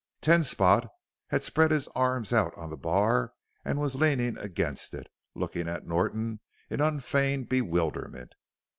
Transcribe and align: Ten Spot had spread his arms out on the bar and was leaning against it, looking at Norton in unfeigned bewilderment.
Ten 0.19 0.41
Spot 0.41 0.87
had 1.27 1.43
spread 1.43 1.69
his 1.69 1.87
arms 1.89 2.33
out 2.33 2.57
on 2.57 2.71
the 2.71 2.75
bar 2.75 3.33
and 3.63 3.79
was 3.79 3.93
leaning 3.93 4.35
against 4.39 4.95
it, 4.95 5.05
looking 5.35 5.69
at 5.69 5.85
Norton 5.85 6.39
in 6.71 6.81
unfeigned 6.81 7.49
bewilderment. 7.49 8.33